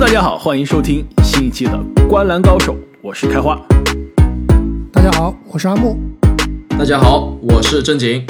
[0.00, 1.72] 大家好，欢迎收听新一期的
[2.08, 3.60] 《观澜高手》，我是开花。
[4.90, 5.94] 大家好，我是阿木。
[6.70, 8.24] 大家好，我是正经。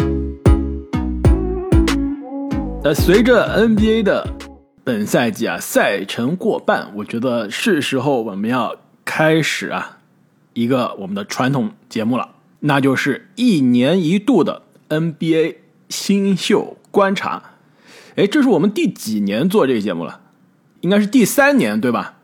[2.83, 4.35] 呃，随着 NBA 的
[4.83, 8.75] 本赛季啊赛程过半，我觉得是时候我们要
[9.05, 9.99] 开始啊
[10.55, 15.55] 一个我们的传统节目了，那就是一年一度的 NBA
[15.89, 17.41] 新秀观察。
[18.17, 20.23] 哎，这是我们第几年做这个节目了？
[20.81, 22.15] 应该是第三年，对吧？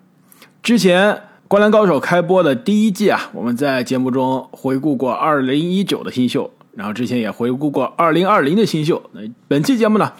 [0.62, 1.12] 之前
[1.48, 9.10] 《灌篮高手》开播的第一季啊，我们在节目中回顾过2019的新秀，然后之前也回顾过2020的新秀。
[9.12, 10.12] 那本期节目呢，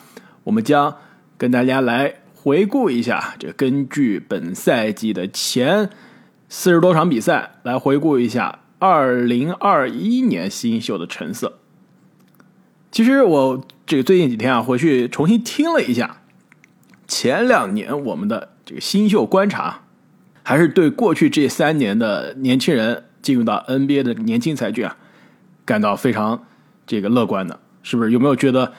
[0.45, 0.95] 我们将
[1.37, 5.91] 跟大家来回顾一下，这根据本赛季的前
[6.49, 11.59] 四十多场比赛来回顾一下2021年新秀的成色。
[12.93, 16.19] 其实我这最近几天啊，回去重新听了一下。
[17.07, 19.83] 前两年我们的这个新秀观察，
[20.43, 24.97] 还是对过去这三年的年轻人进入到 NBA 的年轻才俊啊，
[25.65, 26.45] 感到非常
[26.87, 28.11] 这个乐观的，是不是？
[28.11, 28.73] 有没有觉得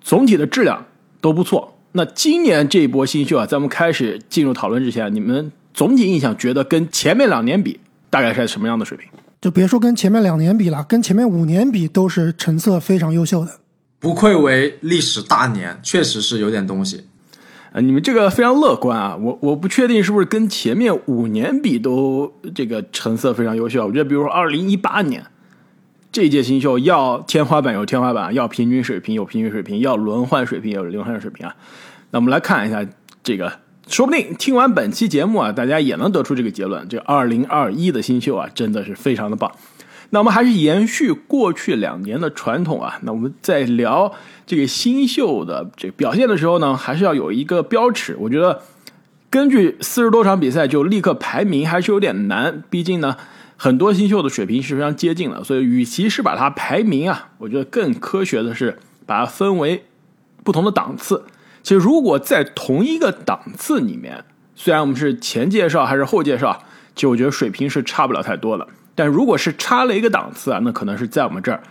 [0.00, 0.86] 总体的质量
[1.20, 1.76] 都不错？
[1.92, 9.08] 那今年这一波新秀啊，在我们开始进入讨论之前，你们总体印象觉得跟前面两年比，大概是什么样的水平？
[9.40, 13.52] 就别说跟前面两年比了，跟前面五年比都是成色非常优秀的，
[13.98, 17.06] 不愧为历史大年，确实是有点东西。
[17.72, 19.16] 啊，你们这个非常乐观啊！
[19.16, 23.86] 我我不确定是不是跟前面五年比都这个成色非常优秀。
[23.86, 25.24] 我觉得，比如说二零一八年
[26.10, 31.54] 这届新秀，要天花板有天花板，要平均水平有平均水平，要轮换水平有轮换水平啊。
[32.10, 32.84] 那我们来看一下
[33.22, 33.52] 这个，
[33.86, 39.48] 说不定听完本期节目啊，大家也能得出这个结论：这二零二一的新秀啊，真的是非常的棒。
[40.10, 42.98] 那我们还是延续过去两年的传统啊。
[43.02, 44.12] 那我们在聊
[44.44, 48.16] 这个新秀的这个表现的时候呢，还是要有一个标尺。
[48.18, 48.62] 我觉得
[49.30, 52.62] 根据四十多场比赛就立刻排名还是有点难。
[52.68, 53.16] 毕竟呢，
[53.56, 55.44] 很多新秀的水平是非常接近的。
[55.44, 59.84] 所以，与其是把它排名啊，我觉得更科学的是把它分为
[60.42, 61.24] 不同的档次。
[61.62, 64.24] 其实，如果在同一个档次里面，
[64.56, 66.64] 虽然我们是前介绍还是后介绍，
[66.96, 68.66] 其实我觉得水平是差不了太多的。
[69.00, 71.62] 但如果是差了一个档次啊，那可能是在我们这儿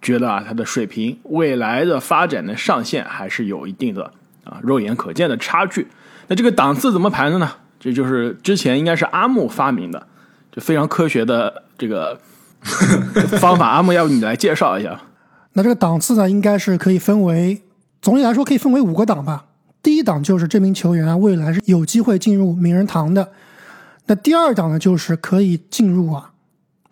[0.00, 4.10] 觉得啊，他的水平未来的发展的上限还是有一定的
[4.44, 5.86] 啊肉眼可见的差距。
[6.28, 7.52] 那这个档次怎么排的呢？
[7.78, 10.06] 这就是之前应该是阿木发明的，
[10.50, 12.18] 就非常科学的这个
[13.38, 13.68] 方法。
[13.68, 14.98] 阿木，要不你来介绍一下？
[15.52, 17.60] 那这个档次呢，应该是可以分为，
[18.00, 19.44] 总体来说可以分为五个档吧。
[19.82, 23.32] 第一档就是这名球员啊，未来是有机会进入名人堂的。
[24.06, 26.30] 那第二档呢，就是可以进入啊。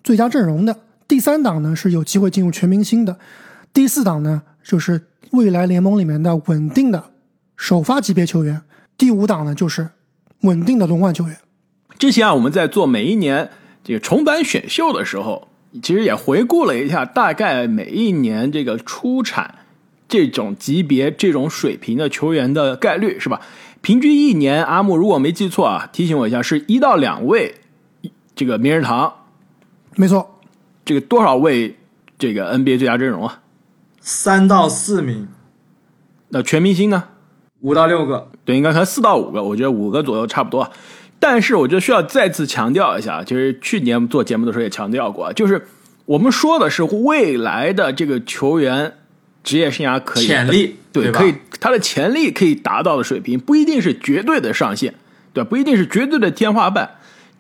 [0.03, 0.77] 最佳阵容的
[1.07, 3.19] 第三档呢是有机会进入全明星的，
[3.73, 7.11] 第四档呢就是未来联盟里面的稳定的
[7.57, 8.63] 首发级别球员，
[8.97, 9.89] 第五档呢就是
[10.43, 11.37] 稳定的轮换球员。
[11.99, 13.51] 之前啊我们在做每一年
[13.83, 15.49] 这个重版选秀的时候，
[15.83, 19.57] 其实也回顾了一下，大概每一年这个出产
[20.09, 23.41] 这种级别、这种水平的球员的概率是吧？
[23.81, 27.55] 平均一年，阿木如果没记错啊，提醒我一下，是一到两位
[28.35, 29.13] 这个名人堂。
[30.01, 30.39] 没错，
[30.85, 31.77] 这个多少位
[32.17, 33.41] 这个 NBA 最佳阵容啊？
[34.01, 35.27] 三到四名。
[36.29, 37.03] 那全明星呢？
[37.63, 38.31] 五到六个。
[38.45, 40.71] 对，应该可能四到五个，我觉得五个左右差不多。
[41.19, 45.67] 但是我觉得需要再次强调一下，就是去年做节目的时候也强调过，就是
[46.05, 48.99] 我们说的是未来的这个球员
[49.43, 54.95] 职业生涯可以潜力，对，可以他的潜力可以达到的水平，不一定是绝对的上限，
[55.33, 56.89] 对，不一定是绝对的天花板，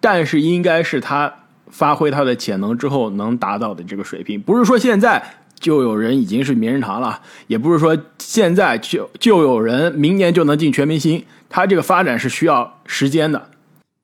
[0.00, 1.44] 但是应该是他。
[1.70, 5.22] 发挥他的潜能之后能达到的这个水平，不是说现在
[5.58, 13.48] 就有人已经是名人堂了，也不是说现在就就有人明年就能进全明星，他这个发展是需要时间的。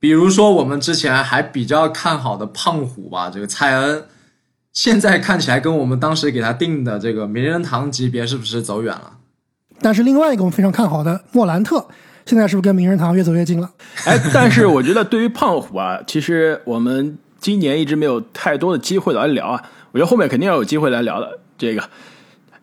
[0.01, 4.05] 比如说我们之前还比较看好的胖虎吧，这个蔡恩，
[4.73, 9.13] 现在看起来跟我们当时给他定的这个名人堂级别是不是走远了？
[9.81, 11.87] 但是另外一个我们非常看好的莫兰特，
[12.27, 13.71] 现在是不是跟名人堂越走越近了？
[14.05, 17.17] 哎，但是我觉得对于胖虎啊，其实我们。
[17.45, 19.63] 今年一直没有太多的机会来聊啊，
[19.93, 21.41] 我觉得后面肯定要有机会来聊的。
[21.59, 21.91] 这个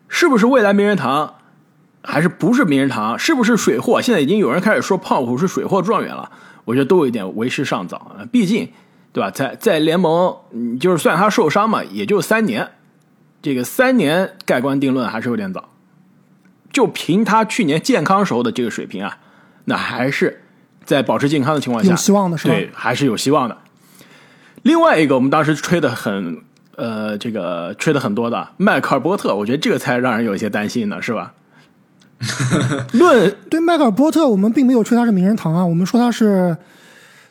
[0.08, 1.36] 是不是未来名人堂，
[2.02, 3.16] 还是不是名人堂？
[3.16, 4.02] 是不是水货？
[4.02, 6.28] 现在已经有人开始说胖虎是水货状元了，
[6.64, 8.26] 我觉得都有一点为时尚早啊。
[8.32, 8.68] 毕竟，
[9.12, 9.30] 对吧？
[9.30, 10.36] 在在联盟，
[10.80, 12.68] 就是算他受伤嘛，也就三年，
[13.40, 15.68] 这个三年盖棺定论还是有点早。
[16.72, 19.18] 就凭他去年健康时候的这个水平啊，
[19.66, 20.42] 那还是
[20.84, 22.54] 在保持健康的情况下，有希望的是吧？
[22.54, 23.56] 对，还是有希望的。
[24.62, 26.38] 另外一个，我们当时吹的很，
[26.76, 31.34] 呃，这个吹的很多的迈克尔波特，我觉得这个才让人有一些担心呢，是吧？
[32.92, 36.56] 论 对迈克尔波特，我们并没有吹他是名人堂啊，我们说他是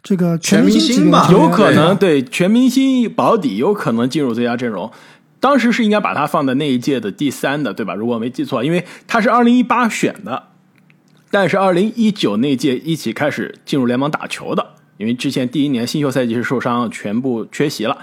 [0.04, 4.92] 这个全明星吧有可能对对全明星保底有可能进入最佳阵容。
[5.39, 7.95] 当时是应该把他放在那一届的第三的，对吧？
[7.95, 10.44] 如果我没记错，因为他是二零一八选的，
[11.31, 14.70] 但是二零一九那届一起开始进入联盟打球的，
[15.01, 17.98] 因为之前第一年新秀赛季是受伤，全部缺席了。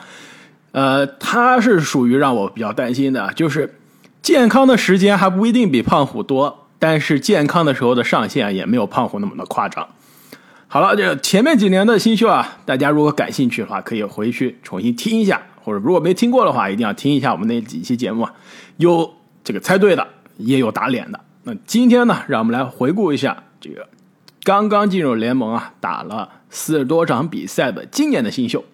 [0.73, 3.79] 呃，他是属于让我比较担心的，就是
[4.21, 9.89] 健康的时间还不一定比胖虎多，但是健康的时候的上限也没有胖虎那么的夸张。
[10.67, 18.29] 好了，这个前面几年的新秀啊，大家如果感兴趣的话，可以回去重新听一下，或者如果没听过的话，一定要听一下我们那几期节目，
[18.77, 20.07] 有这个猜对的，
[20.37, 21.19] 也有打脸的。
[21.45, 23.89] 那今天呢，让我们来回顾一下这个
[24.49, 28.65] 刚刚进入联盟啊，打了四十多场比赛的今年的新秀，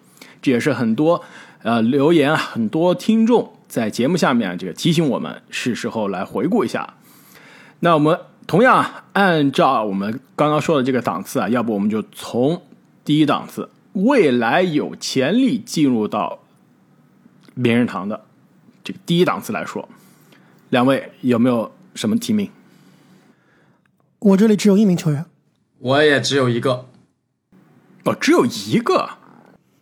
[0.41, 1.21] 这也是很多
[1.63, 6.93] 呃留言啊，很多听众在节目下面这个提醒我们，是时候来回顾一下。
[7.81, 8.17] 那我们
[8.47, 12.61] 同样啊按照我们刚刚说的这个档次啊，要不我们就从
[13.03, 16.39] 第一档次，未来有潜力进入到
[17.53, 18.23] 名人堂的
[18.81, 19.89] 这个第一档次来说，
[20.69, 22.49] 两位有没有什么提名？
[24.19, 25.25] 我这里只有一名球员，
[25.79, 26.85] 我也只有一个。
[28.03, 29.09] 哦，只有一个。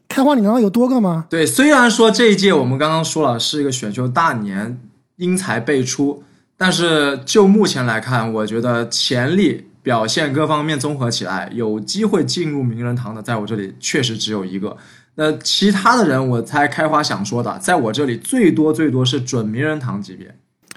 [0.08, 1.26] 开花，你难道有多个吗？
[1.30, 4.80] 对，虽然说这一届我们刚刚说了是一个选秀大年，
[5.16, 6.24] 英才辈出，
[6.56, 14.78] 但是就目前来看，我觉得潜力、表现各方面综合起来，有机会进入名人堂的，在我这里确实只有一个。
[15.16, 20.36] 那其他的人，我猜开花想说的，在我这里最多最多是准名人堂级别。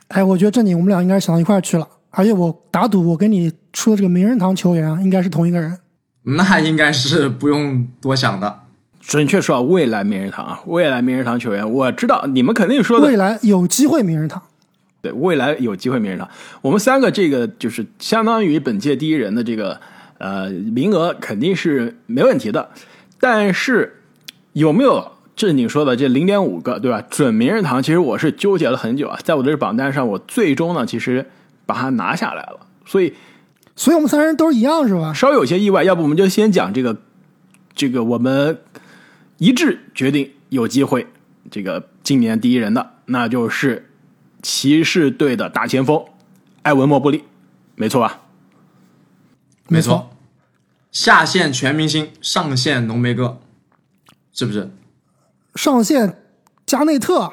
[0.09, 1.87] 哎，我觉得正经，我们俩应该想到一块儿去了。
[2.19, 5.79] 而且我打赌，我跟你说的这个名人堂球员啊，应该是同一个人。
[6.23, 8.61] 那应该是不用多想的。
[9.01, 14.43] 准确说啊，未来名人堂啊，未来名人堂球员，我知道你们肯定说的未来有机会名人堂，
[15.03, 16.27] 对，未来有机会名人堂。
[16.63, 19.79] 我们三个这个就是相当于本届第一人的这个
[20.17, 22.71] 呃名额肯定是没问题的，
[23.21, 24.01] 但是
[24.55, 27.03] 有没有正经说的这零点五个对吧？
[27.11, 31.27] 准名人堂，其实我是纠结了很久啊，在我的榜单上，我最终呢其实
[31.67, 33.13] 把它拿下来了，所以
[33.75, 35.13] 所以我们三人都是一样，是吧？
[35.13, 35.85] 稍有些意外。
[35.85, 36.97] 要不我们就先讲这个
[37.75, 38.63] 这个我们
[39.39, 41.09] 一致决定有机会
[41.51, 43.91] 这个今年第一人的，那就是
[44.41, 46.05] 骑士队的大前锋
[46.63, 47.25] 埃文莫布利，
[47.75, 48.23] 没错吧？
[49.69, 50.11] 没错，
[50.93, 53.41] 下线全明星，上线浓眉哥，
[54.33, 54.71] 是不是？
[55.57, 56.23] 上线
[56.65, 57.33] 加内特，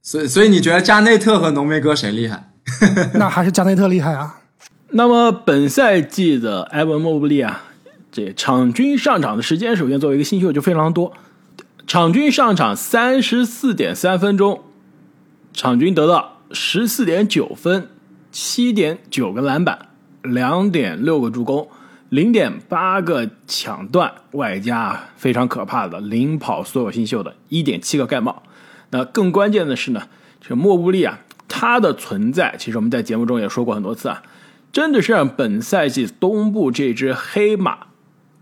[0.00, 2.51] 所以，所以你觉得加内特和浓眉哥谁厉害？
[3.14, 4.40] 那还是加内特厉害啊！
[4.90, 7.64] 那么本赛季的埃文莫布利啊，
[8.10, 11.12] 这场均上场的时间，首先作为一个新秀就非常多，
[11.86, 14.62] 场均上场三十四点三分钟，
[15.52, 17.88] 场均得到十四点九分，
[18.30, 19.88] 七点九个篮板，
[20.22, 21.68] 两点六个助攻，
[22.10, 28.42] 零点八个抢断，外加非常可怕的领跑所有新秀的一点七个盖帽。
[28.90, 30.02] 那更关键的是呢，
[30.40, 31.20] 这莫布利啊，
[31.54, 34.22] 他的存在，其实我们在节目中也说过很多次啊。
[34.72, 37.88] 真的是让本赛季东部这支黑马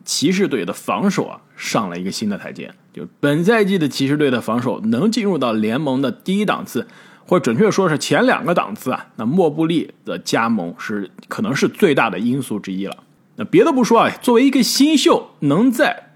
[0.04, 2.72] 骑士队的防守啊上了一个新的台阶。
[2.92, 6.86] 就本赛季的骑士队的防守能进入到联盟的第一档次，
[7.26, 12.96] 或准确说是前两个档次啊，那莫布利的加盟是可能是最大的因素之一了。
[13.34, 16.09] 那别的不说啊，作为一个新秀，能在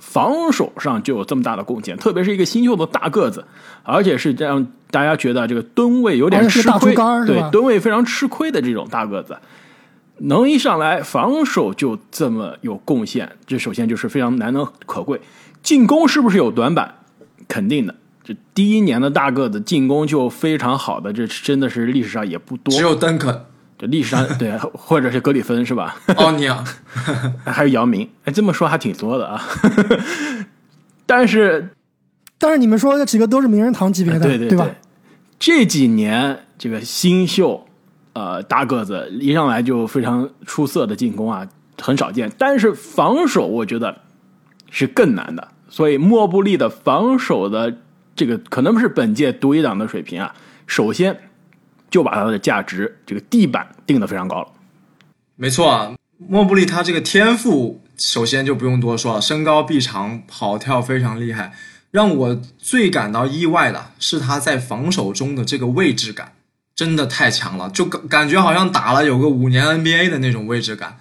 [0.00, 3.44] 防守上就有这么大的贡献，特别是一个新秀的大个子，
[3.82, 6.94] 而且是让大家觉得这个吨位有点吃亏，
[7.26, 9.36] 对吨位非常吃亏的这种大个子。
[10.18, 15.20] 能一上来防守就这么有贡献，这首先就是非常难能可贵。
[15.62, 16.94] 进攻是不是有短板？
[17.48, 17.94] 肯定的。
[18.24, 22.74] 这第一年的大个子进攻就非常好的，这真的是历史上也不多。
[22.74, 23.44] 只有邓肯、
[23.78, 25.96] 这历史上 对，或者是格里芬是吧？
[26.16, 26.64] 奥尼尔。
[27.44, 29.42] 还有姚明，哎，这么说还挺多的啊。
[31.06, 31.70] 但是
[32.38, 34.68] 但是你们说这几个都是名人堂级别的，对对吧？
[35.38, 37.66] 这几年这个新秀，
[38.14, 41.46] 呃，大个子一上来就非常出色的进攻啊，
[41.80, 42.32] 很少见。
[42.38, 44.00] 但是防守，我觉得
[44.70, 45.48] 是更难的。
[45.68, 47.76] 所以莫布利的防守的
[48.14, 50.34] 这个可能是本届独一档的水平啊。
[50.66, 51.18] 首先
[51.90, 54.48] 就把他的价值这个地板定的非常高了。
[55.36, 61.52] 没错啊，莫布利他这个天赋，首先就不用多说了，身高臂长，跑跳非常厉害。
[61.90, 66.32] 让我最感到意外的是他在防守中的这个位置感，
[66.74, 70.98] 真的太强了，就感感觉好像打了有个五年 NBA 的那种位置感，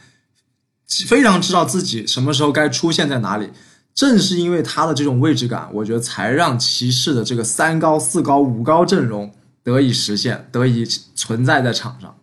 [1.08, 3.50] 非常知道自己什么时候该出现在哪里。
[3.94, 9.34] 正是因为他的这种位置感，我觉得才让骑士的这个三高、四高、五高阵容
[9.66, 12.16] 得以实现，得以存在在场上。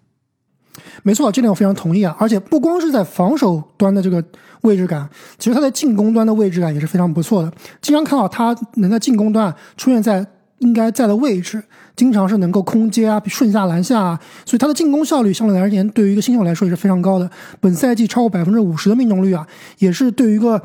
[1.03, 2.17] 没错，这点我非常同意啊！
[2.19, 4.25] 而且不光是在防守端的这个
[4.61, 7.53] 位置感，其实他在进攻端的位置感也是非常不错的。
[7.81, 10.25] 经常看到他能在进攻端出现在
[10.59, 11.61] 应该在的位置，
[11.97, 17.29] 经常是能够空接啊、顺下篮下啊，所以他的进攻效率相对而言，对于一个新秀来说也是非常高的。
[17.59, 19.45] 本赛季超过百分之五十的命中率啊，
[19.79, 20.63] 也是对于一个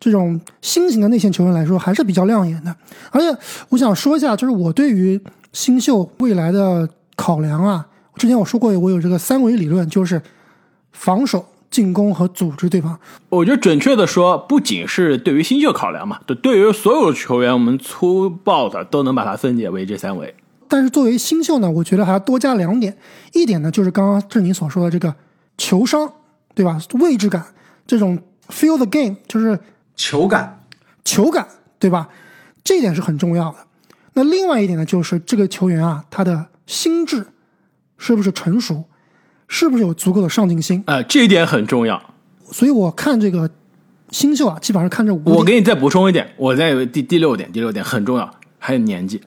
[0.00, 2.74] 这种新型的内线球员来说还是比较亮眼的。
[3.10, 3.38] 而且
[3.70, 5.20] 我想说一下，就是我对于
[5.52, 7.86] 新秀未来的考量啊。
[8.16, 10.20] 之前我说过，我有这个三维理论，就是
[10.92, 12.98] 防守、进攻和组织，对吧？
[13.28, 20.34] 我觉得准确的说，不仅是对于新秀考量嘛，对，对于所有球员，我们粗暴的都能把它分解为这三维。
[20.66, 22.96] 但是作为新秀呢，我觉得还要多加两点。
[23.32, 25.14] 一点呢，就是刚刚是你所说的这个
[25.56, 26.12] 球商，
[26.54, 26.78] 对吧？
[26.94, 27.42] 位置感，
[27.86, 29.58] 这种 feel the game，就是
[29.98, 30.64] 球感，
[31.04, 31.46] 球感，
[31.78, 32.08] 对吧？
[32.64, 33.58] 这一点是很重要的。
[34.14, 37.26] 那另外一点呢，就是这个球员啊，他的心智。
[38.00, 38.84] 是不是成熟？
[39.48, 40.84] 是不是有足够的上进心？
[40.86, 42.00] 呃，这一点很重要。
[42.48, 43.50] 所以我看这个
[44.12, 45.20] 新秀啊，基本上看这五。
[45.24, 49.20] 我给你再补充一点，我再有第第六点，第六点很重要，还有年纪，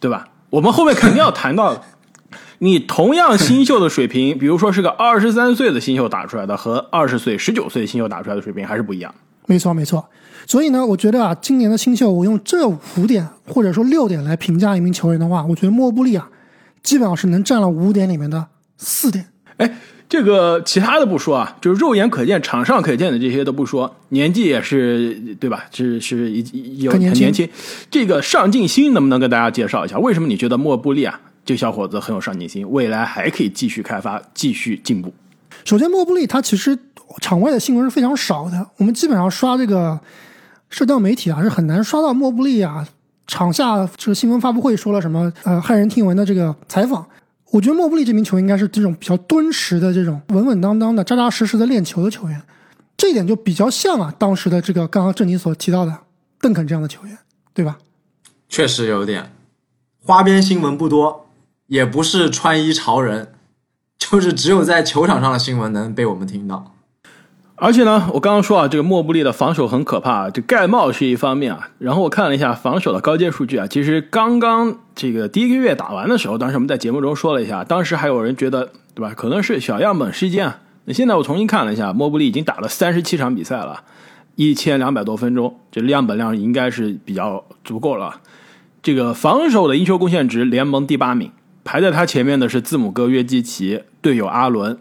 [0.00, 0.26] 对吧？
[0.50, 1.84] 我们后面肯定要谈到，
[2.58, 9.14] 你同样新秀的水平，比如说是个二十三岁的新秀打出来的，和二十岁、十九岁新秀打出来的水平还是不一样。
[9.48, 10.08] 没错，没错。
[10.46, 16.30] 所以呢，我觉得啊，今年的新秀，我用这五点或者说六点来评价一名球员的话，我觉得莫布利啊。
[16.80, 19.26] 基本上是能占了五点里面的四点。
[19.56, 19.78] 哎，
[20.08, 25.64] 这个其他的不说啊，就是肉眼可见、场上可见的这些都不说，年纪也是对吧？
[25.72, 26.30] 是是
[26.76, 27.46] 有很年轻。
[27.90, 29.98] 这个上进心能不能跟大家介绍一下？
[29.98, 35.12] 为什么你觉得莫布利啊这小伙子很有上进心，未来还可以继续开发、继续进步？
[35.64, 36.78] 首先，莫布利他其实
[37.20, 39.98] 场外的新闻是非常少的，我们基本上刷这个
[40.68, 42.86] 社交媒体啊是很难刷到莫布利啊。
[43.26, 45.30] 场下这个新闻发布会说了什么？
[45.44, 47.06] 呃，骇人听闻的这个采访，
[47.50, 52.40] 我觉得莫布利这名球员应该是这种比较敦实的、这种稳稳当当的、扎扎实实的练球的球员，
[52.96, 55.94] 这一点就比较像啊当时的这个刚刚正你所提到的
[56.40, 57.18] 邓肯这样的球员，
[57.52, 57.76] 对吧？
[58.48, 59.30] 确实有点
[60.02, 61.26] 花边新闻不多，
[61.66, 63.34] 也不是穿衣潮人，
[63.98, 66.72] 就是只有在球场上的新闻能被我们听到。
[67.60, 71.70] 而且呢，我刚刚说啊，这个莫布利的防守很可怕，这盖帽是一方面啊。
[71.78, 80.60] 然后我看了一下防守的高阶数据啊，其实刚刚这个第一个月打完的时候，当时我们在节目中说了一下，当时还有人觉得对吧，可能是小样本事件啊。
[80.84, 83.82] 那现在我重新看了一下，莫布利已经打了三十七场比赛了，
[84.36, 88.20] 一千两百多分钟，这样本量应该是比较足够了。
[88.80, 91.32] 这个防守的赢球贡献值联盟第八名，
[91.64, 94.78] 排在他前面的是字母哥约基奇、队友阿伦、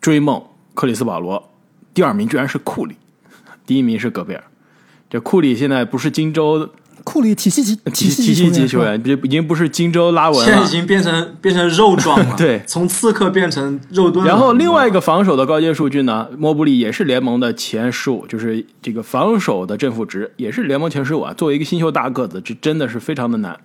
[0.00, 0.42] 追梦、
[0.74, 1.48] 克里斯保罗。
[1.98, 2.94] 第二名居然是库里，
[3.66, 4.44] 第一名是戈贝尔。
[5.10, 6.70] 这库里现在不是荆州
[7.02, 12.36] 库里体系级体体系级球员，这已经不是荆州拉文了，现在已经变成变成肉装了。
[12.38, 14.24] 对，从刺客变成肉盾。
[14.24, 21.34] 然后另外一个防守的高阶数据呢，莫布利也是联盟的前十五，就是这个防守的正负值也是联盟前十五啊。
[21.34, 23.58] 作为一个新秀大个子，这真的是非常的难。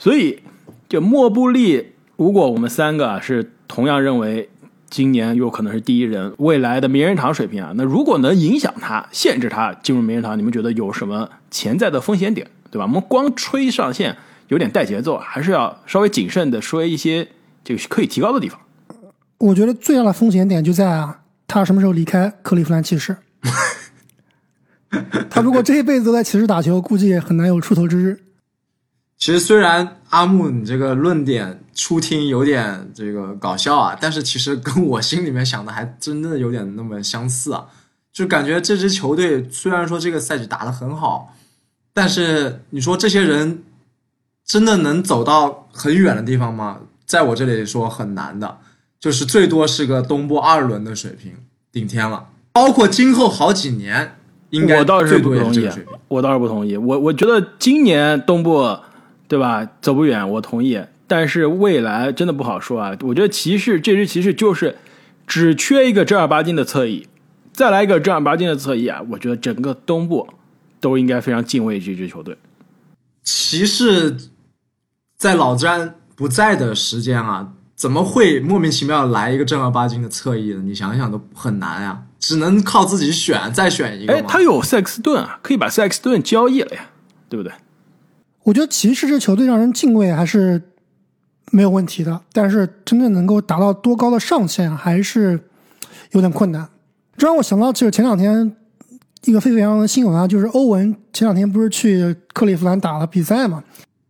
[0.00, 0.40] 所以，
[0.88, 4.48] 就莫布利，如果我们三个是同样认为。
[4.92, 7.72] 今年有可能是第一人，未来的名人堂水平啊。
[7.76, 12.84] 那如果能影响他、限制他进入名人堂，你们觉得有什么潜在的风险点，对吧？
[12.84, 14.14] 我们光吹上限
[14.48, 17.26] 有点带节奏，还是要稍微谨慎的说一些
[17.64, 18.60] 这个可以提高的地方。
[19.38, 23.16] 我觉得最大的风险点就在啊，他什么时候离开克利夫兰骑士？
[25.30, 28.20] 他如果这一辈子都在骑士打球，估计也很难有出头之日。
[29.16, 37.64] 其实虽然阿木你这个论点初听有点这个搞笑啊，但是其实跟我心里面想的还真的有点那么相似啊，
[38.12, 41.34] 就感觉这支球队虽然说这个赛季打得很好，
[41.94, 43.62] 但是你说这些人
[44.44, 46.80] 真的能走到很远的地方吗？
[47.06, 48.58] 在我这里说很难的，
[49.00, 51.32] 就是最多是个东部二轮的水平，
[51.72, 52.28] 顶天了。
[52.52, 54.18] 包括今后好几年，
[54.50, 55.66] 应该我倒是不同意，
[56.08, 58.76] 我倒是不同意，我我觉得今年东部。
[59.32, 59.66] 对吧？
[59.80, 60.78] 走不远，我同意。
[61.06, 62.94] 但是未来真的不好说啊！
[63.00, 64.76] 我觉得骑士这支骑士就是
[65.26, 67.08] 只缺一个正儿八经的侧翼，
[67.50, 69.00] 再来一个正儿八经的侧翼啊！
[69.08, 70.28] 我觉得整个东部
[70.80, 72.36] 都应该非常敬畏这支球队。
[73.22, 74.18] 骑士
[75.16, 80.60] 在老詹不在的时间啊，怎么会莫名其妙来一个正儿八经的侧翼呢？
[80.62, 84.12] 你想想都很难啊，只能靠自己选，再选一个。
[84.12, 86.90] 哎，他有塞克斯顿啊，可以把塞克斯顿交易了呀，
[87.30, 87.50] 对不对？
[88.44, 90.60] 我觉得骑士这球队让人敬畏还是
[91.50, 95.38] 没有问题的，但是真正能够达到多高的上限还是
[96.12, 96.68] 有点困难。
[97.16, 98.56] 这让我想到，就是前两天
[99.24, 103.62] 一个沸沸扬扬的新闻啊，就是欧文前两天不是去克利夫兰打了比赛嘛，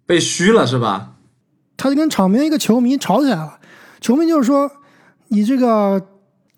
[0.06, 1.14] 被虚了是吧？
[1.76, 3.58] 他就跟场边一个球迷吵起来了，
[4.00, 4.70] 球迷就是说
[5.28, 6.00] ：“你这个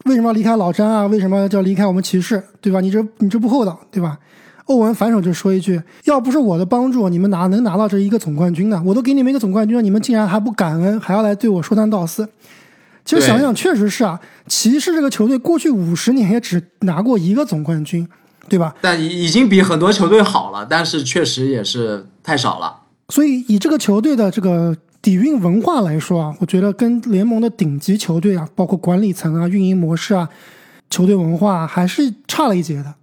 [0.05, 1.07] 为什么要离开老詹啊？
[1.07, 2.43] 为什么要离开我们骑士？
[2.61, 2.81] 对吧？
[2.81, 4.19] 你这你这不厚道，对吧？
[4.67, 8.83] 欧文反手就说一句：“要不是我的帮助，你们哪能拿到这一个总冠军呢？
[8.85, 12.29] 我都给你们一个总冠军了，你们竟然还不感恩，还要来对我说三道四。”
[13.05, 18.09] 其实想想，确实是啊，骑士这个球队过去五十年也只拿过一个总冠军，
[18.49, 18.75] 对吧？
[18.81, 22.75] 但已已经比很多球队好了，但是确实也是太少了。
[23.11, 30.27] 所以以这个球队的这个底蕴文化来说啊，我觉得跟联盟的顶级球队啊，包括管理层啊、运营模式啊、
[30.89, 32.95] 球队文化还是差了一截的。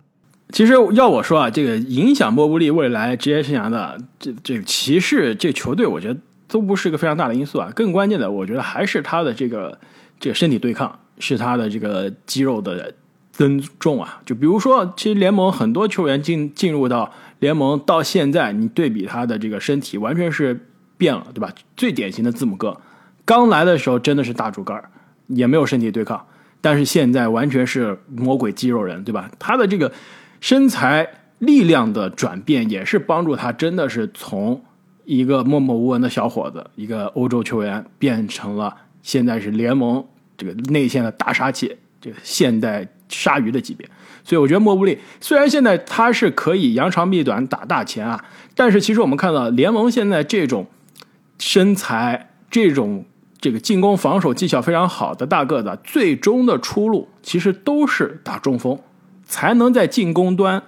[0.51, 7.72] 其实要我说啊，这个影响莫布利未来职业生涯的这这个骑士这球队，我觉得都不是一个非常大的因素啊。
[7.74, 9.79] 更关键的，我觉得还是他的这个
[10.20, 12.93] 这个身体对抗，是他的这个肌肉的
[13.31, 14.22] 增重啊。
[14.25, 20.67] 就比如说，其实联盟很多球员进进入到联盟到现在，你对比他的这个身体，完全是
[20.98, 21.53] 变了，对吧？
[21.77, 22.75] 最典型的字母哥，
[23.24, 24.84] 刚来的时候真的是大竹竿，
[25.27, 26.25] 也没有身体对抗，
[26.60, 29.31] 但是现在完全是魔鬼肌肉人，对吧？
[29.39, 29.89] 他的这个。
[30.41, 31.07] 身材
[31.39, 34.62] 力量的转变也是帮助他，真的是从
[35.05, 40.05] 一个默默无闻的小伙子，一个欧洲球员，变成了现在是联盟
[40.36, 43.88] 这个内线的大杀器，这个现代鲨鱼的级别。
[44.24, 48.24] 所以我觉得莫布利虽然现在他是可以扬长避短打大前啊，
[48.55, 50.67] 但是其实我们看到联盟现在这种
[51.39, 53.03] 身材、这种
[53.39, 58.79] 这个进攻防守技巧非常好的大个子，最终的出路其实都是打中锋。
[59.31, 60.61] 才能在进攻端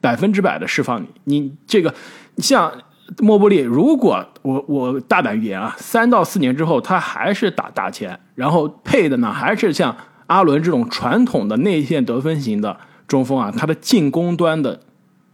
[0.00, 1.08] 百分之百的释放你。
[1.24, 1.94] 你这个
[2.38, 2.70] 像
[3.18, 9.96] 莫布利，如果我我大胆预言啊，三到四年之后他还是打大前，然后配的呢还是像
[10.26, 14.80] 阿伦这种传统的内线得分型的中锋啊，他的进攻端的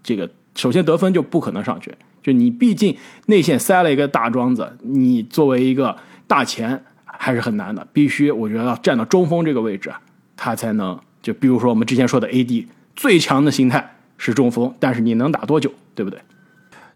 [0.02, 2.95] 这个首先得分就不可能上去，就你毕竟
[3.26, 9.91] 内线塞了一个大桩子，你作为一个大前还是很难的，必须我觉得要站到中锋这个位置，
[10.37, 11.00] 他才能。
[11.23, 16.21] 就比如说我们之前说的 AD 最强的形态是中锋，但是你能打多久，对不对？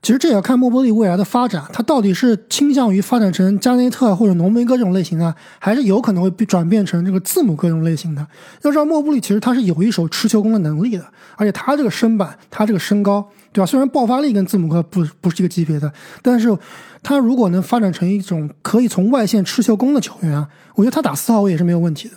[0.02, 8.26] 其实这也要看莫波利未来的发展，他到底是倾向于发展成加内特或者浓眉哥这种类型呢，还是有可能会转变成这个字母哥这种类型的？
[8.60, 11.06] 要知道莫布利其实他是有一手持球攻的能力的，
[11.37, 13.66] 而且他这个身板，他这个身高，对吧？
[13.66, 16.54] 虽然爆发力跟字母哥不不是一个级别的，但是
[17.02, 22.14] 他如果能发展成一种可以从外线持球攻的球员啊，我觉得他打四号位也是没有问题的。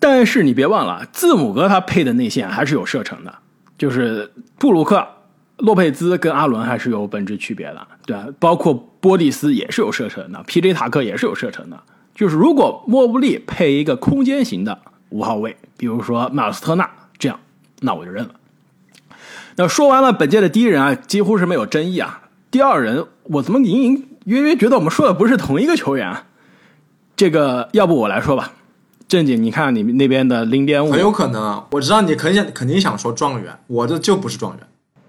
[0.00, 3.34] 但是你别忘了，字母哥他配的内线还是有射程的，
[3.76, 5.06] 就是布鲁克、
[5.56, 8.26] 洛佩兹跟阿伦还是有本质区别的，对吧？
[8.38, 10.72] 包括波蒂斯也是有射程的，P.J.
[10.72, 11.80] 塔克也是有射程的。
[12.14, 14.78] 就是如果莫布利配一个空间型的
[15.10, 17.40] 五号位，比如说马尔斯特纳这样，
[17.80, 18.30] 那我就认了。
[19.56, 22.22] 那说完了本届的第一人啊，几乎是没有争议啊。
[22.50, 26.08] 第二人，我怎么隐隐约约觉得我们说的不是同一个球员？
[26.08, 26.24] 啊
[27.16, 28.52] 这个要不我来说吧。
[29.08, 31.66] 正经，你看你那边的零点五，很有可能啊。
[31.70, 34.66] 我知道你肯想肯定想说状元，我这就不是状元。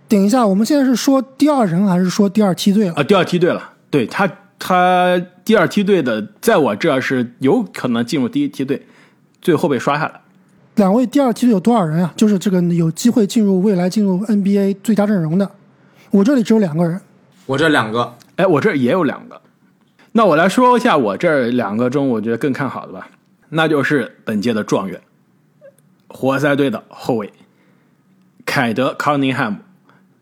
[0.08, 2.94] 等一下，我们现在是说第二人还是说第二梯队了？
[2.96, 3.74] 啊，第二梯队了。
[3.92, 8.82] 对他，他第二梯队的，在我这是有可能进入第一梯队，
[9.42, 10.22] 最后被刷下来。
[10.76, 12.14] 两位第二梯队有多少人啊？
[12.16, 15.52] 就是这个有机会进入未来进入 NBA 最佳阵容的，
[16.12, 17.00] 我这里只有两个人。
[17.46, 19.42] 我这两个，哎，我这也有两个。
[20.14, 23.10] 那我来说一下我这两个中，我觉得更看好的吧。
[23.50, 25.02] 那就是本届的状元，
[26.08, 27.34] 活塞队的后卫
[28.46, 29.58] 凯德·康宁汉姆，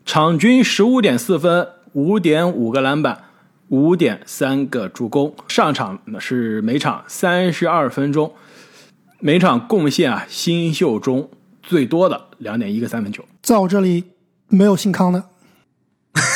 [0.04, 3.24] 场均十五点四分，五点五个篮板，
[3.68, 8.32] 五点三个助攻，上场是每场三十二分钟，
[9.20, 11.30] 每场贡献啊新秀中
[11.62, 13.24] 最多的两点一个三分球。
[13.42, 14.04] 在我这里
[14.48, 15.24] 没有姓康的，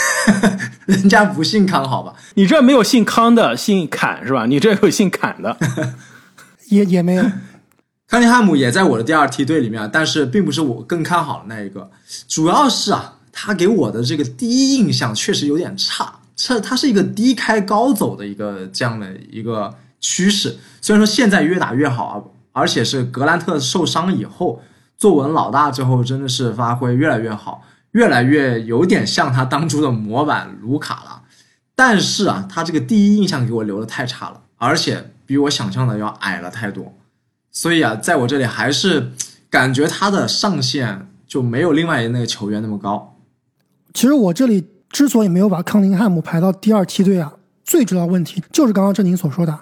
[0.84, 2.14] 人家不姓康，好吧？
[2.34, 4.44] 你这没有姓康的，姓坎是吧？
[4.44, 5.56] 你这有姓坎的。
[6.74, 7.24] 也也没有，
[8.08, 11.90] 康尼汉姆也在我的第二梯队里面，但是并不是我更看好的那一个。
[12.26, 20.56] 主要是啊，他给我的这个第一印象确实有点差，这他是一个低开高走的一个这样的一个趋势。
[20.80, 22.14] 虽然说现在越打越好啊，
[22.52, 24.62] 而且是格兰特受伤以后
[24.98, 31.22] 坐稳老大之后，真的是发挥越来越好，越来越有点像他当初的模板卢卡了。
[31.74, 35.10] 但是啊，他这个第一印象给我留的太差了，而且。
[35.24, 36.92] 比我想象的要矮了太多，
[37.50, 39.12] 所以啊，在我这里还是
[39.48, 43.16] 感觉他的上限就没有另外那个球员那么高。
[43.94, 47.32] 其实我这里之所以没有把康宁汉姆排到第二梯队啊，
[47.64, 49.58] 最主要问题就是刚刚正宁所说的，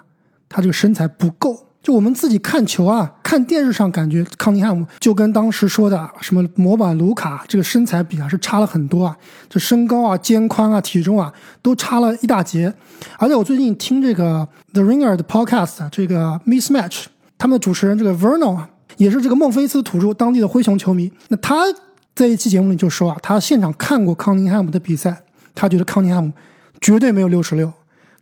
[0.48, 1.66] 他这个身材不够。
[1.82, 9.16] 就我们自己看球啊，看电视上感觉康宁汉姆就跟当时说的什么模板卢卡这个身材比啊，是差了很多啊，
[9.48, 12.72] 这身高啊、肩宽啊、体重啊都差了一大截。
[13.18, 17.04] 而且我最近听这个 The Ringer 的 Podcast，这个 Mismatch
[17.38, 21.10] 他们的主持人这个 Verno 啊，也是这个孟菲斯土著当地的灰熊球迷。
[21.28, 21.64] 那他
[22.14, 25.22] 在一期节目里就说啊，他现场看过康宁汉姆的比赛，
[25.54, 26.30] 他觉得康宁汉姆
[26.78, 27.72] 绝对没有六十六，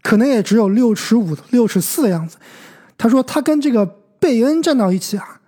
[0.03, 2.37] 可能也只有六尺五、六尺四的样子。
[2.99, 3.87] 他说他跟这个
[4.19, 5.41] 贝恩站到一起啊，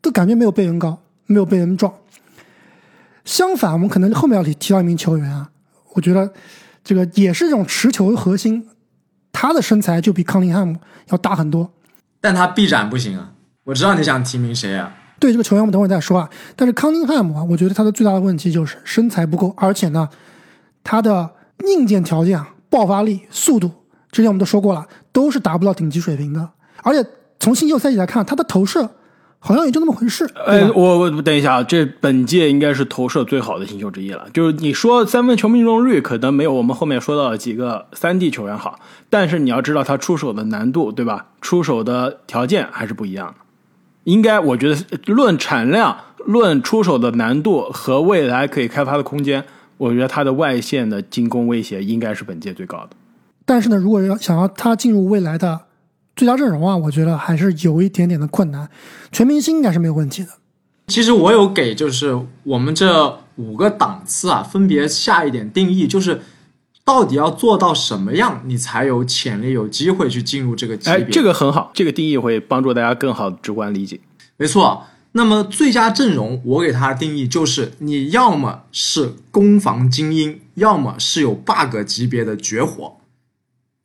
[0.00, 1.92] 都感觉没有贝恩高，没有贝恩壮。
[3.24, 5.50] 相反，我们可能后面要提提到一名球员啊，
[5.94, 6.30] 我觉得
[6.84, 8.68] 这个也是这种持球核心，
[9.32, 10.76] 他的身材就比康宁汉姆
[11.08, 11.72] 要大很多。
[12.20, 13.32] 但他臂展不行啊！
[13.64, 14.94] 我知道你想提名谁啊？
[15.18, 16.28] 对这个球员，我们等会儿再说啊。
[16.56, 20.08] 但是康宁汉姆啊，我觉得他的最大的问题就是身材不够，而且呢，
[20.84, 21.30] 他的
[21.66, 23.70] 硬件条件啊，爆发力、速度，
[24.10, 26.50] 之前我们都说过了，都是达不到顶级水平的。
[26.82, 28.88] 而且从新秀赛季来看，他的投射
[29.38, 30.28] 好像也就那么回事。
[30.46, 34.26] 哎，我我等一下啊，这本届应该是投射最好的新秀之一了。
[34.32, 41.26] 就是你说三分球命中率可能没有我们后面说到的几个三 D 球员好，但是你要知道他出手的难度，对吧？
[41.40, 43.34] 出手的条件还是不一样的。
[44.04, 49.44] 应该我觉得论产量、论出手的难度和未来可以开发的空间，
[49.76, 52.90] 我觉得他的外线的进攻威胁应该是本届最高的。
[53.44, 55.60] 但是呢，如果要想要他进入未来的
[56.18, 58.68] 最佳阵容啊，我觉得还是有一点点的困难。
[59.12, 60.30] 全明星应该是没有问题的。
[60.88, 66.20] 其实我有给就是我们这五个档次啊，分别下一点定义，就是
[66.84, 70.94] 到底要做到什么样，你才有潜力、有机会去进入这个级别。
[70.94, 74.00] 哎，这个很好，这个定义会帮助大家更好直观理解。
[74.36, 74.82] 没错。
[75.12, 82.97] 那么最佳阵容，我给它的定义就是，你要么是攻防精英，要么是有 bug 级别的绝活。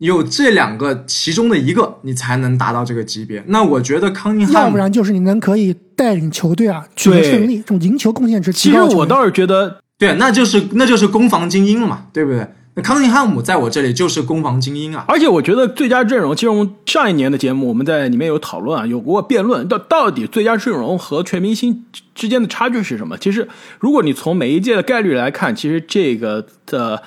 [0.08, 3.44] 有这两个其中的一个，你才能达到这个级别。
[3.48, 8.78] 那我觉得康宁汉姆要不然就是你能可以带领球队啊取得对胜利，这种赢球贡献值其实。
[8.80, 12.48] 我倒是觉得对，那就是那就是攻防精英了嘛，对不对？
[12.76, 15.06] 那康宁汉姆在我这里就是攻防精英啊。
[15.08, 23.16] 而且我觉得最佳阵容，其实我们上一年的节目我们在里面有讨论啊，有过辩论，到到底最佳阵容和全明星之之间的差距是什么？
[23.18, 23.48] 其实，
[23.80, 27.02] 如果你从每一届的概率来看，其实这个的呃，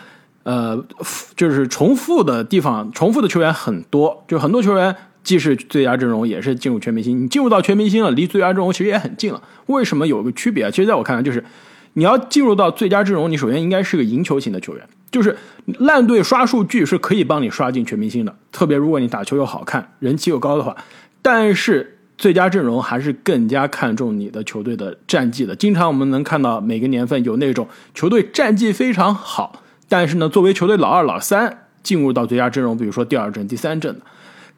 [0.46, 0.80] 呃
[1.34, 7.24] 就是重复的地方，重复的球员很多，就很多球员既是最佳阵容，也是进入全明星。
[7.24, 9.42] 你进入到全明星了，离最佳阵容其实也很近了。
[9.66, 10.70] 为什么有个区别啊？
[10.70, 11.44] 其实在我看来，就是
[11.94, 15.36] 你要进入到最佳阵容，你首先应该是个赢球型的球员，就是
[15.80, 20.76] 烂队刷数据是可以帮你刷进全明星的，特别如果你打球又好看，人气又高的话。
[21.20, 25.56] 但是最佳阵容还是更加看重你的球队的战绩的。
[25.56, 34.00] 经常我们能看到每个年份有那种球队战绩非常好，但是呢，作为球队老二、老三进入到最佳阵容，比如说第二阵、第三阵的，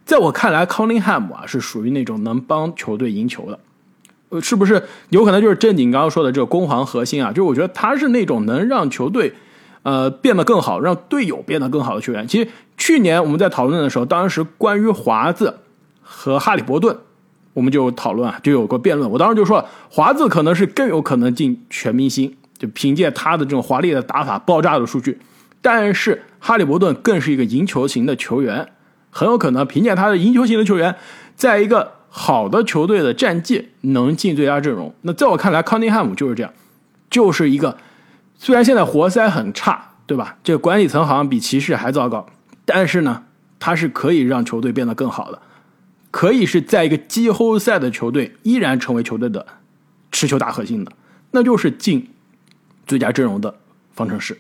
[0.04, 3.58] 在我看来，康宁汉姆啊是属于那种能帮球队赢球的。
[4.30, 7.30] 呃，是不是有可能就是正经刚刚说的这个攻防核心啊？
[7.30, 9.32] 就是我觉得他是那种能让球队
[9.82, 12.28] 呃变得更好，让队友变得更好的球员。
[12.28, 15.60] 其实去年我们在讨论的时候，当时关于华子
[16.02, 16.96] 和哈利伯顿，
[17.54, 19.10] 我们就讨论啊，就有个辩论。
[19.10, 25.18] 我当时就说了，华子可能是更有可能进全明星，就凭借他的这种华丽的打法、爆炸的数据。
[25.61, 28.68] 但是哈利伯顿更是一个赢球型的球员，
[29.11, 30.94] 很有可能凭借他的赢球型的球员，
[31.35, 34.94] 在一个好的球队的战绩能进最佳阵容。
[35.03, 36.53] 那在我看来，康宁汉姆就是这样，
[37.11, 37.77] 就是一个
[38.37, 40.37] 虽然现在活塞很差，对吧？
[40.44, 42.27] 这管理层好像比骑士还糟糕，
[42.64, 43.25] 但是呢，
[43.59, 45.40] 他是可以让球队变得更好的，
[46.12, 49.44] 可以是在一个季后赛的球队依然成为球队的
[50.12, 50.92] 持球大核心的，
[51.33, 52.09] 那就是进
[52.88, 53.55] 最佳阵容的
[53.94, 54.37] 方程式。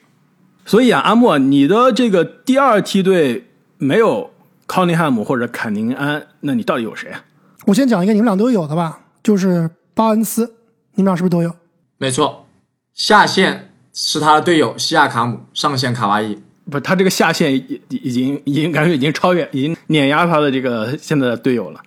[0.64, 3.46] 所以啊，阿莫，你的这个第二梯队
[3.78, 4.30] 没有
[4.66, 7.24] 康宁汉姆或者坎宁安，那你到底有谁啊？
[7.66, 10.54] 我先讲一个你们俩都有的吧，就是巴恩斯，
[10.94, 11.54] 你们俩是不是都有？
[11.98, 12.46] 没错，
[12.92, 16.38] 下线是他的队友西亚卡姆，上线卡哇伊。
[16.70, 21.80] 不，他这个下线已已经已经感觉已经超越，已经碾压他的这个现在的队友了。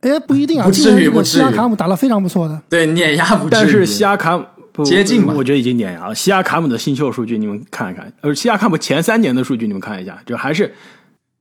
[0.00, 2.60] 哎，不一定啊，不至于不至于西亚卡姆打得非常不错的。
[2.68, 3.50] 对，碾压不至于。
[3.50, 6.14] 但是西亚卡姆不接近吧我觉得已经碾压了。
[6.14, 10.74] 西亚卡姆的新秀数据你们看一看，呃，西亚卡姆前三年的数据你们看一下，就还是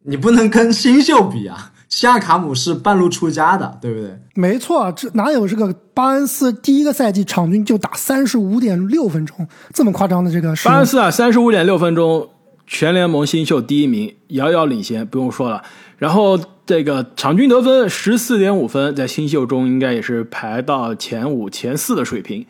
[0.04, 4.18] 你不能跟新秀比啊，西亚卡姆是半路出家的，对不对？
[4.36, 12.30] 没错，这哪有这个巴恩斯第一个赛季场均就打三十五点六分钟这么夸张的这个巴恩斯啊，三十五点六分钟，
[12.68, 15.64] 全联盟新秀第一名，遥遥领先，不用说了。
[15.98, 22.46] 然后这个场均得分十四点五分，在新秀中应该也是排到前五、前四的水平。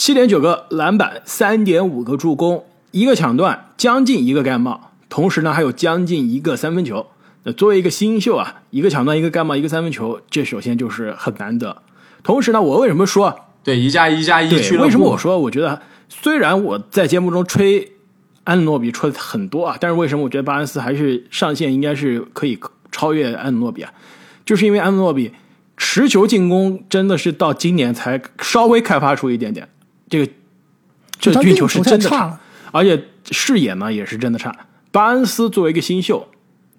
[0.00, 7.06] 七点九个篮板，三点五个助攻，一个抢断，将近一个盖帽，同时呢还有将近一个三分球。
[7.42, 11.82] 那作为一个新秀啊，一个抢断，一个盖帽，一个三分球，这首先就是很难得。
[12.22, 14.84] 同时呢，我为什么说对，一加一加一对俱乐部。
[14.84, 17.92] 为什么我说我觉得虽然我在节目中吹
[18.44, 22.58] 安诺比吹的很多啊，但是为什么我觉得巴恩斯还是上限应该是可以
[22.90, 23.92] 超越安诺比啊？
[24.46, 25.32] 就是因为安诺比
[25.76, 29.68] 持球进攻真的是到今年才稍微开发出一点点，
[30.10, 30.32] 这个
[31.18, 32.38] 这运球是真的差，
[32.72, 34.54] 而且视野呢也是真的差。
[34.90, 36.28] 巴恩斯作为一个新秀，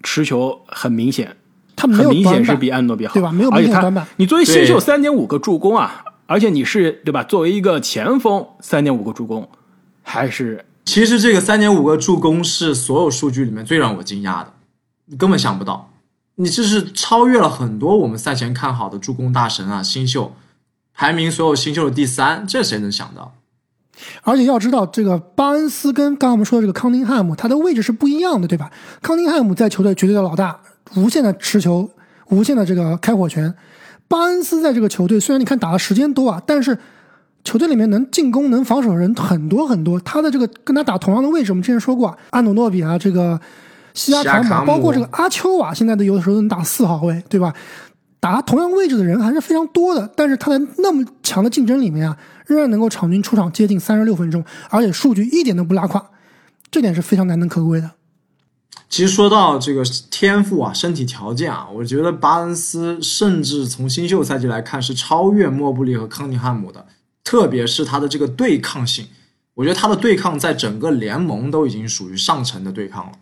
[0.02, 1.36] 持球很明显，
[1.74, 3.32] 他很明显是比安诺比好，对吧？
[3.32, 4.06] 没有明显短板。
[4.16, 7.24] 你作为新秀三点五个助攻啊，而且你是对吧？
[7.24, 9.48] 作为一个前锋三点五个助攻，
[10.02, 14.52] 还是其实这个三点五个助攻是所有数据里面最让我惊讶的，
[15.06, 15.88] 你根本想不到。
[16.34, 20.34] 你这是超越了很多我们赛前看好的助攻大神啊，新秀
[21.02, 23.34] 排名所有新秀的第三，这谁能想到？
[24.22, 28.70] 而且要知道，这个巴恩斯跟刚刚我们说的这个康宁汉姆，他的位置是不一样的，对吧？
[29.02, 30.60] 康宁汉姆在球队绝对的老大，
[30.94, 31.90] 无限的持球，
[32.28, 33.52] 无限的这个开火权。
[34.06, 36.78] 巴恩斯在这个球队虽然你看打的时间多啊，但是
[37.42, 39.98] 球队里面能进攻、能防守的人很多很多。
[39.98, 43.40] 他的这个跟他打同样的位置，我们之前说过，啊安努诺比啊，这个。
[43.94, 47.52] 西亚卡姆，包括这个阿丘瓦，现在都有的时候能打四号位，对吧？
[48.22, 56.00] 打同样位置的人还是非常多的，但是他在那么强的竞争里面啊，仍然能够场均出场接近三十六分钟，而且数据一点都不拉胯，
[56.70, 57.90] 这点是非常难能可贵的。
[58.88, 66.86] 其实说到这个天赋啊，身体条件啊，我觉得巴恩斯甚至从新秀赛季来看是超越莫布利和康尼汉姆的，
[67.24, 69.08] 特别是他的这个对抗性，
[69.54, 73.12] 我觉得他的对抗在整个联盟都已经属于上乘的对抗了。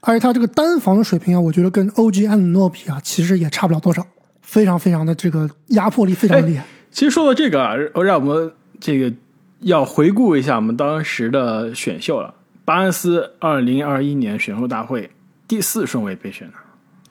[0.00, 4.06] 而且他这个单防的水平啊，我觉得跟 OG 安诺比啊，其实也差不了多少，
[4.46, 6.64] 非常非常的这个压迫力非常厉害。
[6.90, 9.12] 其实说到这个啊，让我们这个
[9.60, 12.32] 要回顾一下我们当时的选秀了。
[12.64, 15.10] 巴恩斯二零二一年选秀大会
[15.46, 16.54] 第四顺位被选的，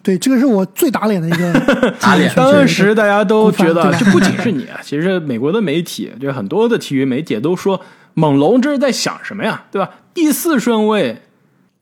[0.01, 1.53] 对，这个是我最打脸的一个
[1.99, 2.31] 打脸。
[2.35, 7.79] 当时大家都觉得，这 不仅是你啊， 其实美国的媒体，就很多的体育媒体都说，
[8.15, 9.89] 猛龙这是在想什么呀，对吧？
[10.13, 11.21] 第四顺位。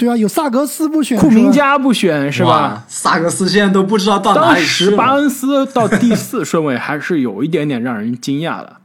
[0.03, 2.83] 对啊，有萨格斯不选，库明加不选是吧？
[2.87, 4.91] 萨格斯现在都不知道到哪里去了。
[4.91, 8.77] 当时巴恩斯到第四顺位还是有一点点让人惊讶的。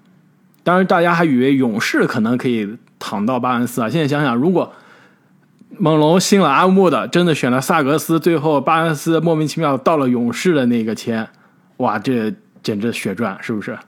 [0.62, 3.88] 当然，大家还以为勇士可能可以躺到巴恩斯啊。
[3.88, 4.72] 现在想想，如果
[5.78, 11.26] 猛龙新了阿木的，真的选了萨格斯，最后巴恩斯莫名其妙到了勇士的那个签，
[11.78, 13.78] 哇，这简直血赚，是不是？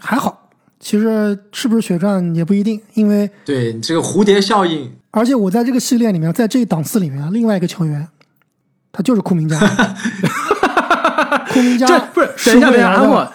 [0.00, 0.48] 还好，
[0.80, 4.92] 其实是不是血赚也不一定，因为对这个蝴蝶效应。
[5.16, 8.08] 而且我在这个系列里面，在这一档次里面，另外一个球员，
[8.90, 9.56] 他就是库明加。
[11.50, 13.32] 库明加不是等一下，等一下，阿莫，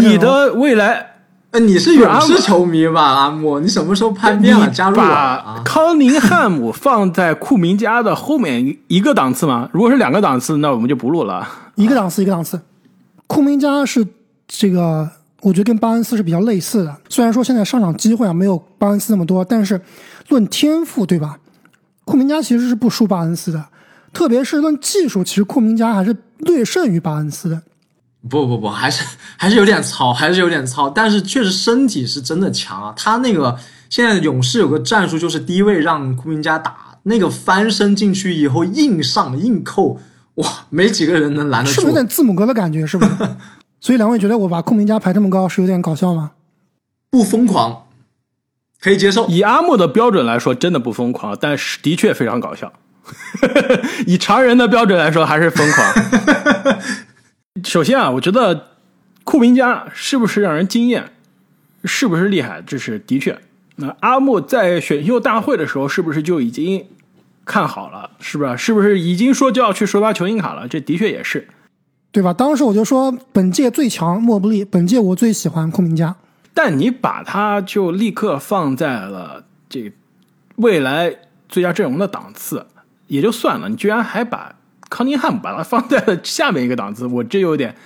[0.00, 1.14] 你的未来，
[1.52, 3.00] 呃，你是勇士球迷吧？
[3.00, 4.68] 阿莫，你什么时候叛变了？
[4.68, 9.70] 加入把康宁汉姆放在库明加的后面一个档次吗？
[9.72, 11.48] 如果是两个档次，那我们就不录了。
[11.76, 12.60] 一个档次，一个档次。
[13.26, 14.06] 库明加是
[14.46, 15.08] 这个。
[15.46, 19.80] 我觉得跟巴恩斯是比较类似的，虽然说现在上场机会啊没有巴恩斯那么多，但是
[20.26, 21.38] 论天赋，对吧？
[22.04, 23.64] 库明加其实是不输巴恩斯的，
[24.12, 27.62] 特别是论技术，其实库明加还是略胜于巴恩斯的。
[28.28, 29.04] 不不不，还是
[29.36, 32.92] 还是有点糙，还是有点糙，但是确实身体是真的强啊。
[32.96, 33.56] 他那个
[33.88, 40.00] 现在勇士有个战术，就是低位让库明加打，那个翻身进去以后硬上硬扣，
[40.34, 41.74] 哇，没几个人能拦得住。
[41.76, 42.84] 是不是有点字母哥的感觉？
[42.84, 43.12] 是不是？
[43.80, 46.32] 所以两位觉得我把库明加排这么高是有点搞笑吗？
[47.10, 47.86] 不疯狂，
[48.80, 49.26] 可以接受。
[49.28, 52.72] 以阿木的标准来说，真的不疯狂，但是的确非常搞笑。
[54.06, 55.94] 以常人的标准来说，还是疯狂。
[57.64, 58.68] 首先啊，我觉得
[59.22, 61.12] 库明加是不是让人惊艳，
[61.84, 63.38] 是不是厉害，这是的确。
[63.76, 66.84] 那阿木在选秀大会的时候，是不是就已经
[67.44, 68.10] 看好了？
[68.18, 68.56] 是不是？
[68.56, 70.66] 是不是已经说就要去首发球星卡了？
[70.66, 71.48] 这的确也是。
[72.16, 72.32] 对吧？
[72.32, 76.16] 当时我就说，本届最强莫布利，本届我最喜欢库明加。
[76.54, 79.92] 但你把他就立刻放在了这
[80.54, 81.14] 未来
[81.46, 82.64] 最佳阵容的档次，
[83.08, 83.68] 也就算了。
[83.68, 84.54] 你居然还把
[84.88, 87.76] 康宁汉姆把他放在了下面一个档次，我这有点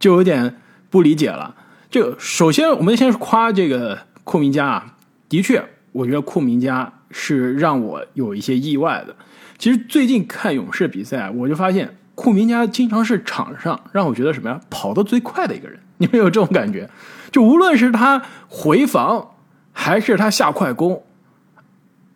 [0.00, 0.56] 就有点
[0.90, 1.54] 不理解了。
[1.88, 4.96] 就首先，我们先夸这个库明加啊，
[5.28, 9.14] 的确，我觉得库明加是让我有一些意外的。
[9.58, 11.96] 其实最近看勇士比赛，我就发现。
[12.16, 14.58] 库明加经常是场上让我觉得什么呀？
[14.68, 16.90] 跑得最快的一个人， 你们有这种感觉？
[17.30, 19.32] 就无论是他回防
[19.72, 21.02] 还是他下快攻，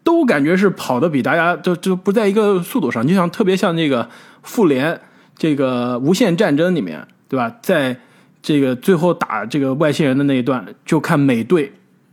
[0.02, 3.06] 都感觉是跑的比大家就就不在一个速度上。
[3.06, 4.08] 就像特别像那个
[4.42, 4.98] 复联
[5.36, 7.54] 这个无限战争里面，对吧？
[7.60, 7.94] 在
[8.40, 11.70] 这个最后打这个外星人的那一段，就看美队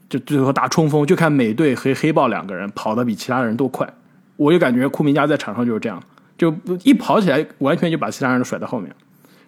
[0.09, 3.87] 就最后打冲锋，就看美队和黑豹两个人跑得比其他人都快。
[4.35, 6.03] 我就感觉库明加在场上就是这样。
[6.37, 8.93] 就一跑起来，完全就把其他人都甩在后面。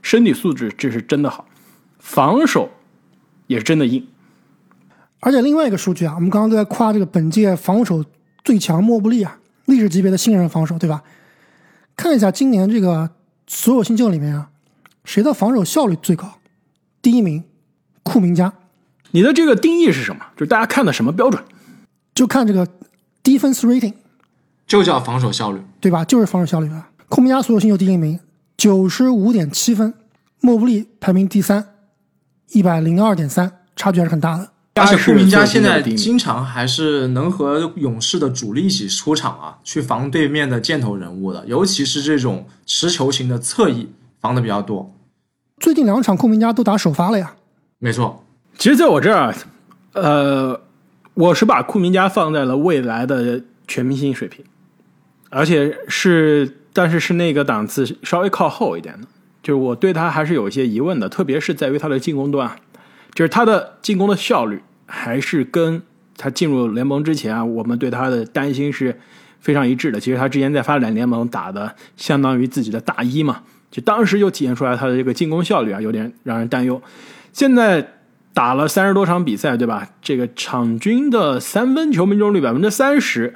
[0.01, 1.45] 身体素质这是真的好，
[1.99, 2.69] 防守
[3.47, 4.07] 也是真的硬。
[5.19, 8.03] 而且另外一个数据啊，我们刚刚都在夸这个本届防守
[8.43, 11.03] 最强莫布利啊，历史级别的新人防守，对吧？
[11.97, 13.09] 看一下今年这个
[13.45, 14.49] 所有新秀里面啊，
[15.03, 16.39] 谁的防守效率最高？
[17.01, 17.43] 第一名
[18.03, 18.53] 库明加，
[19.11, 20.25] 你的这个定义是什么？
[20.37, 21.43] 就是大家看的什么标准？
[22.15, 22.65] 就看这个
[23.21, 23.93] defense rating，
[24.69, 25.59] 就叫防守效率。
[25.81, 26.05] 对吧？
[26.05, 26.89] 就是防守效率啊。
[27.09, 28.17] 库明加所有新秀第一名，
[28.55, 29.93] 九十五点七分，
[30.39, 31.65] 莫布利排名第三，
[32.51, 34.51] 一百零二点三，差距还是很大的。
[34.75, 43.89] 而且库明加现在经常还是能和勇士的主力一起出场啊，去防对面的箭头人物的，尤其是这种持球型的侧翼
[44.21, 44.93] 防的比较多。
[45.57, 47.33] 最近两场库明加都打首发了呀。
[47.79, 48.23] 没错，
[48.57, 49.35] 其实，在我这儿啊，
[49.93, 50.61] 呃，
[51.15, 54.45] 我是把库明加放在了未来的全明星水平，
[55.29, 59.07] 而且是，但是是那个档次稍微靠后一点的。
[59.41, 62.51] 就是我对他还是有一些疑问的，特别是在于他的进攻端，
[63.13, 65.81] 就是他的进攻的效率，还是跟
[66.17, 68.99] 他进入联盟之前啊，我们对他的担心是
[69.39, 69.99] 非常一致的。
[69.99, 76.81] 其实他之前在发展联盟打的相当于自己的大一嘛，就当时就体现出来他的这个进攻效率啊，有点让人担忧。
[77.31, 77.93] 现在
[78.33, 79.87] 打了三十多场比赛，对吧？
[80.01, 83.35] 这个场均的三分球命中率百分之三十，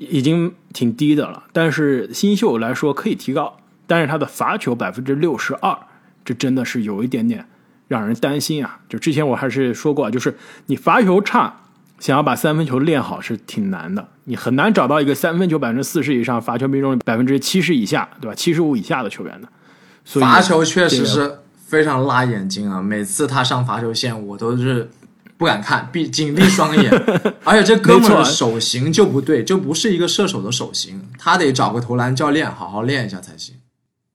[0.00, 1.44] 已经挺低的了。
[1.52, 5.78] 但是新秀来说可以提高，但是他的罚球百分之六十二，
[6.24, 7.46] 这真的是有一点点
[7.86, 8.80] 让人担心啊。
[8.88, 10.36] 就之前我还是说过，就是
[10.66, 11.60] 你罚球差，
[11.98, 18.34] 想要把三分球练好是挺难的，你很难找到一个三分球百分之四十以上，罚球命中率百分之七十以下，对吧？
[18.34, 19.48] 七十五以下的球员的。
[20.04, 22.80] 所以罚球确实是非常辣眼睛啊！
[22.80, 24.90] 每次他上罚球线，我都是
[25.40, 26.90] 不敢看，闭紧闭双眼。
[27.44, 33.54] 而且这哥们儿的手型就不对，就不是一个射手的手型，他得找个投篮教练好好练一下才行。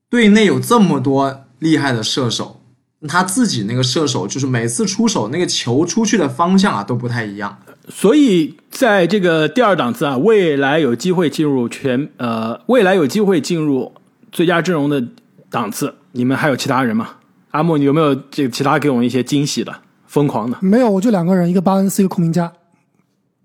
[0.08, 2.60] 队内有这么多厉害的射手，
[3.08, 7.58] 他自己那个射手就是每次出手那个球出去的方向啊都不太一样。
[7.88, 13.92] 所以在这个第二档次啊，未来有机会进入全呃，未来有机会进入
[14.30, 15.04] 最佳阵容的
[15.50, 17.16] 档次，你们还有其他人吗？
[17.50, 19.74] 阿木，你有没有这个其他给我们一些惊喜的、
[20.16, 20.56] 疯狂的？
[20.62, 22.50] 没有，我就两个人，一个巴恩斯，一个库明加，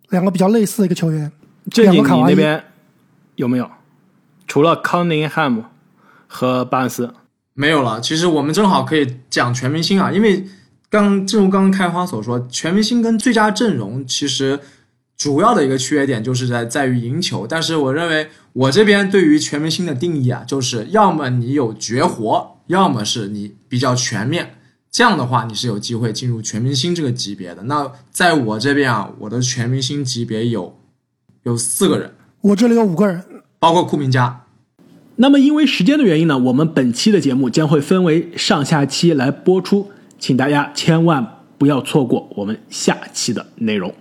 [0.07, 1.29] 两个比较类似的一个球员。
[1.69, 2.63] 正经，两个那边
[3.35, 3.69] 有没有？
[4.47, 5.65] 除了康宁汉姆
[6.27, 7.13] 和巴恩斯，
[7.53, 7.99] 没有了。
[7.99, 10.47] 其实我们正好可以讲全明星啊，因为
[10.89, 14.57] 刚正如刚刚开花所说，全明星跟最佳阵容其实
[15.17, 17.45] 主要的一个缺点就是在在于赢球。
[17.45, 24.55] 但是我认为我这边对于全明星的定义啊，就是要么你有绝活，要么是你比较全面。
[24.91, 27.63] 这样的话，你是有机会进入全明星这个级别的。
[27.63, 30.77] 那在我这边啊，我的全明星级别有
[31.43, 33.23] 有四个人，我这里有五个人，
[33.57, 34.45] 包括库明加。
[35.15, 43.93] 那么因为时间的原因呢，我们本期的节目将会分为上下期来播出，请大家千万不要错过我们下期的内容。